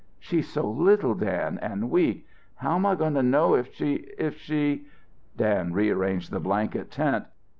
[0.17, 2.25] "She's so little, Dan, and weak.
[2.55, 4.87] How am I going to know if she if she"
[5.37, 7.25] Dan rearranged the blanket tent.